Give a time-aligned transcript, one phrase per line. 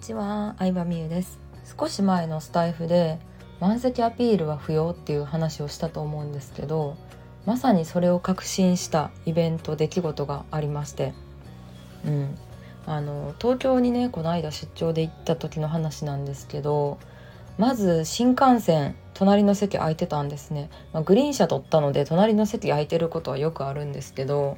[0.00, 1.38] ちは、相葉美優です。
[1.78, 3.18] 少し前のスタイフで
[3.60, 6.96] 満席アピールは不要っていう話をしたと思うんですけど
[7.46, 11.12] まさにそれを確信したイベント出来事がありまして
[12.06, 12.38] うん。
[12.86, 16.98] あの東京にねこの間出張で行った時の話なんですけど
[17.58, 24.56] まず新幹線隣の席空いてたんですね、まあ、グリーン車取ったので隣の席空いてることはよくあるんですけど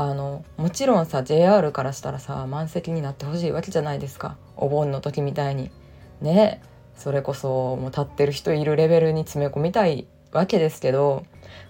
[0.00, 4.36] あのもちろんさ JR からしたらさ満席になってほしいわけじゃないですか。
[4.56, 5.72] お盆の時みたいに。
[6.20, 6.62] ね。
[6.94, 11.24] それこそもう立ってる人いるレベルに詰め込みたいわけですけど。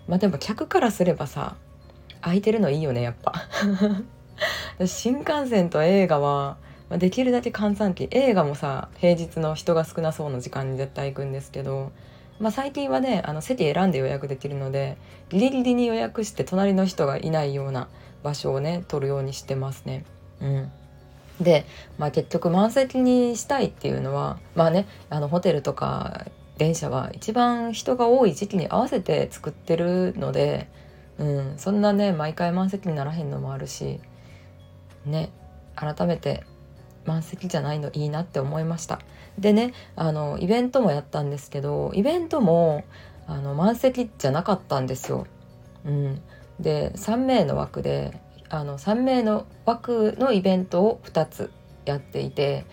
[0.07, 1.57] まあでも客からすればさ
[2.21, 3.33] 空いてるのいいよねやっぱ。
[4.85, 6.59] 新幹線と映画は、
[6.91, 8.09] ま、できるだけ閑散期。
[8.11, 11.93] 映画もさ平日の人が少なそうな時間に絶対行くんですけど、
[12.41, 14.99] まあ、最近はねあの席選んで予約できるので
[15.31, 17.89] ギリギリに予約して隣の人がいないような
[18.23, 20.05] 場所をね取るようにしてますね。
[20.41, 20.73] うん
[21.41, 21.67] で、
[21.99, 30.69] まあ、結局満席にしたいっていうのはまあねあのホテルとか電車は一番人が多い時期に合わせて作ってるので、
[31.19, 34.01] うん、そんなね毎回満席にならへんのもあるし
[35.07, 35.31] ね
[35.77, 36.45] 改めて
[37.07, 39.01] 満席じゃないのいいなって思いました
[39.39, 42.85] でねあのイベントもやったんですけどイベントも
[43.29, 45.27] あの満席じゃなかったんですよ。
[45.85, 46.23] うん、
[46.61, 51.51] で3名の枠であの3名の枠のイベントを2つ
[51.85, 52.65] やっていて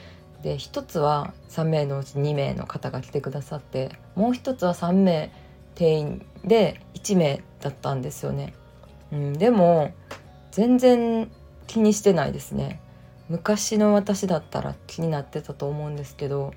[0.42, 5.32] で1つは3名のうち2名の方が来てくださってもう1つは3名
[5.76, 8.54] 定員で1名だったんですよね。
[9.12, 9.94] うん、でも
[10.52, 11.30] 全然
[11.68, 12.80] 気にしてないですね。
[13.28, 16.54] 昔の私だったら気になってたと思うんですけど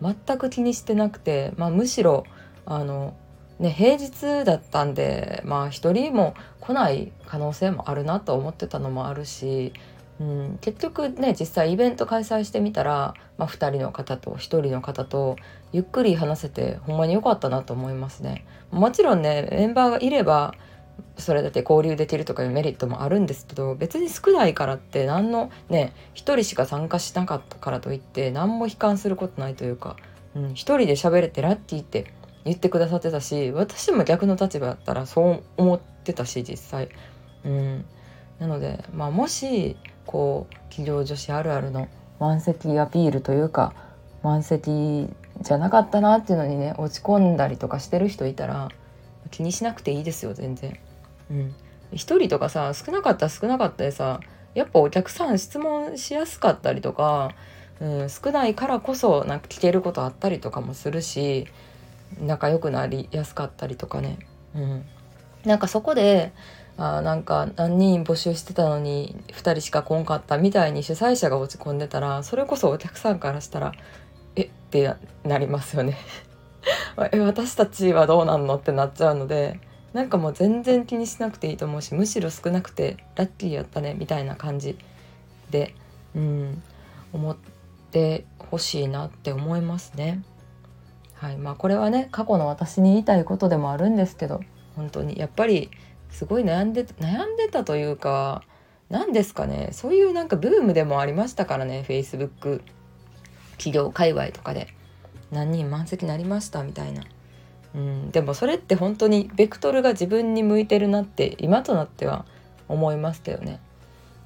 [0.00, 2.24] 全く気にしてなくて、まあ、むしろ
[2.66, 3.16] あの
[3.58, 9.72] ね、平日だったんでまあ一人も来ない可能性もあるなと思ってたのもあるし、
[10.20, 15.36] うん、結局ね実際イベント開催してみたら、まあ、2人の方と1人の方と
[15.72, 18.44] ゆっくり話せてほんまに良かったなと思いますね。
[18.70, 20.54] もちろんねメンバーがいれば
[21.16, 29.96] それだけ交流できるとかいうメリットもあるんですけど別に少ないからって何のね1人しか参加しなかったからといって何も悲観することないというか、
[30.34, 32.12] うん、1人で喋れてラッキーって
[32.44, 36.88] 言ってくださってたし私も逆の立場だったらそう思ってたし実際。
[37.44, 37.84] うん、
[38.38, 41.88] なので、まあ、もしこう企業女子あるあるの
[42.20, 43.74] 満席アピールというか
[44.22, 45.08] 満席
[45.42, 48.70] じゃなかったなっていうのにね落ち込んだりとかしてる人いたら
[49.30, 50.78] 気にしなくていいですよ全然。
[51.30, 51.54] うん、
[51.92, 54.20] 1人とかさ少なかった少なかったでさ
[54.54, 57.32] やっぱお客さん質問しやすかったりとか、
[57.80, 61.48] うん、少ないからこそなんか聞けることあったりとかもするし
[62.20, 64.18] 仲良くなりやすかったりとかね、
[64.54, 64.84] うん、
[65.44, 66.32] なんかそこで
[66.76, 73.72] あなんか何人募集してたのに2人しか来んかったみたいに主催者が落ち込んでたらそれこそお客さんからしたら
[74.34, 74.92] えって
[75.22, 75.96] なりますよね。
[77.12, 79.60] え私たちはどうなんのってなっちゃうので
[79.92, 84.78] なんかもう全然気にしなくていいと思うしむしろ少なくてラッキーやったねみたいな感じ
[85.50, 85.74] で、
[86.16, 86.62] うん、
[87.12, 87.36] 思っ
[87.90, 90.22] てほしいなって思いますね。
[91.24, 94.42] はいまあ、これはね過去の私に言いたいことでもあるんですけど
[94.76, 95.70] 本当にやっぱり
[96.10, 98.42] すごい悩んで悩んでたというか
[98.90, 102.60] 何ですかねそういうなんかブームでもありましたからね Facebook
[103.52, 104.68] 企業界隈とかで
[105.30, 107.04] 何人満席になりましたみたいな。
[107.74, 112.26] うん、でもそれって本当にベクトルが自分に向いてるなって今となっては
[112.68, 113.60] 思いますけどね。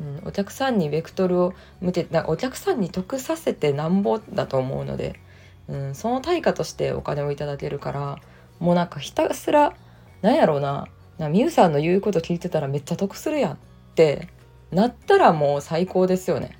[0.00, 5.20] うん、お客さんにベクトルを向けてお客さんに得させてなんぼだと思うので
[5.68, 8.18] うん、その対価としてお金をいただけるから
[8.58, 9.74] もうなんかひたすら
[10.22, 13.56] なんやろうななみゆさんの言うこと聞いてたらめっちゃ得するやんっ
[13.94, 14.28] て
[14.70, 16.56] なったらもう最高ですよね。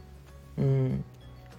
[0.57, 1.05] うん、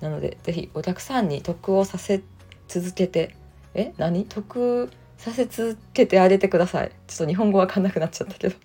[0.01, 2.21] なので是非お客さんに得をさせ
[2.67, 3.35] 続けて
[3.73, 4.25] え何？
[4.25, 6.91] 得させ続けてあげてください。
[7.07, 8.55] ちょっと日本語わかんなくなっちゃったけど。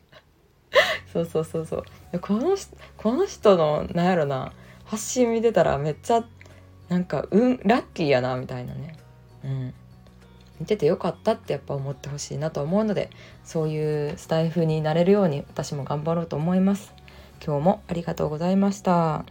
[1.12, 1.76] そうそうそうそ
[2.12, 2.18] う。
[2.20, 2.56] この
[2.96, 4.52] この人のなんやろな
[4.84, 6.24] 発信見てたらめっちゃ
[6.88, 8.96] なんかうんラッキーやなみたいなね。
[9.44, 9.74] うん。
[10.60, 13.10] 見ててよかったってやっぱ思ってほしいなと思うので
[13.44, 16.92] そういうスタイフになれるように私も頑張ろうと思います。
[17.44, 19.24] 今日もありがとうございました。